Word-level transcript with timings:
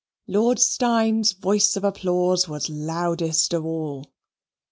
Lord 0.25 0.57
Steyne's 0.57 1.33
voice 1.33 1.75
of 1.75 1.83
applause 1.83 2.47
was 2.47 2.71
loudest 2.71 3.53
of 3.53 3.63
all. 3.63 4.07